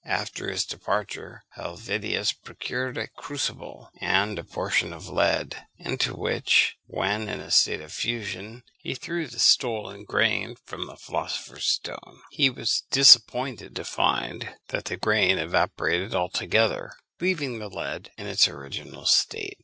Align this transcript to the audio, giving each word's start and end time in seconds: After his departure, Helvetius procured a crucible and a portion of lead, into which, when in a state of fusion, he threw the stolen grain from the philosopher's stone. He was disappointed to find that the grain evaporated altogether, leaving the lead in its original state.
After 0.03 0.49
his 0.49 0.65
departure, 0.65 1.43
Helvetius 1.55 2.31
procured 2.31 2.97
a 2.97 3.05
crucible 3.07 3.91
and 3.97 4.39
a 4.39 4.43
portion 4.43 4.93
of 4.93 5.07
lead, 5.07 5.67
into 5.77 6.15
which, 6.17 6.75
when 6.87 7.29
in 7.29 7.39
a 7.39 7.51
state 7.51 7.81
of 7.81 7.93
fusion, 7.93 8.63
he 8.79 8.95
threw 8.95 9.27
the 9.27 9.37
stolen 9.37 10.03
grain 10.05 10.55
from 10.65 10.87
the 10.87 10.97
philosopher's 10.97 11.67
stone. 11.67 12.19
He 12.31 12.49
was 12.49 12.81
disappointed 12.89 13.75
to 13.75 13.83
find 13.85 14.55
that 14.69 14.85
the 14.85 14.97
grain 14.97 15.37
evaporated 15.37 16.15
altogether, 16.15 16.93
leaving 17.19 17.59
the 17.59 17.69
lead 17.69 18.09
in 18.17 18.25
its 18.25 18.47
original 18.47 19.05
state. 19.05 19.59